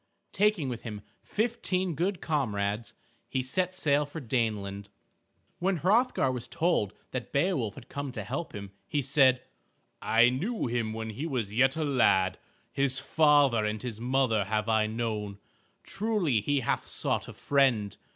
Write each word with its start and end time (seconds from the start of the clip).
Taking 0.31 0.67
with 0.67 0.81
him 0.81 1.03
fifteen 1.21 1.93
good 1.93 2.21
comrades, 2.21 2.95
he 3.29 3.43
set 3.43 3.75
sail 3.75 4.03
for 4.03 4.19
Daneland. 4.19 4.87
When 5.59 5.77
Hrothgar 5.77 6.31
was 6.31 6.47
told 6.47 6.95
that 7.11 7.31
Beowulf 7.31 7.75
had 7.75 7.87
come 7.87 8.11
to 8.13 8.23
help 8.23 8.55
him, 8.55 8.71
he 8.87 9.03
said, 9.03 9.43
"I 10.01 10.29
knew 10.31 10.65
him 10.65 10.91
when 10.93 11.11
he 11.11 11.27
was 11.27 11.53
yet 11.53 11.77
a 11.77 11.83
lad. 11.83 12.39
His 12.71 12.97
father 12.97 13.63
and 13.63 13.79
his 13.83 14.01
mother 14.01 14.45
have 14.45 14.67
I 14.67 14.87
known. 14.87 15.37
Truly 15.83 16.41
he 16.41 16.61
hath 16.61 16.87
sought 16.87 17.27
a 17.27 17.33
friend. 17.33 17.95